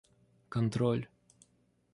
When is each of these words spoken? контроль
контроль 0.49 1.05